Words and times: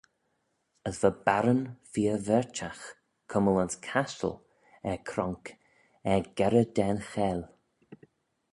As 0.89 0.95
va 1.03 1.11
barron 1.25 1.59
feer 1.91 2.17
verçhagh, 2.27 2.85
cummal 3.29 3.57
ayns 3.61 3.75
cashtal 3.87 4.35
er 4.91 4.99
cronk 5.09 5.45
er 6.11 6.21
gerrey 6.37 6.67
da'n 6.75 6.99
cheyll. 7.09 7.43